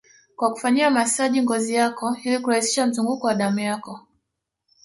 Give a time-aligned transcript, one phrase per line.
[0.35, 4.01] kwa kufanyia masaji ngozi yako ili kurahisisha mzunguko wa damu yako